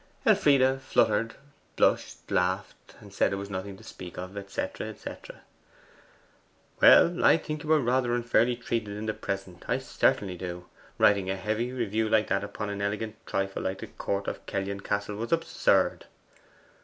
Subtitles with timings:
[0.25, 1.35] Elfride fluttered,
[1.75, 4.61] blushed, laughed, said it was nothing to speak of, &c.
[4.97, 5.09] &c.
[6.81, 10.65] 'Well, I think you were rather unfairly treated by the PRESENT, I certainly do.
[10.97, 14.79] Writing a heavy review like that upon an elegant trifle like the COURT OF KELLYON
[14.79, 16.05] CASTLE was absurd.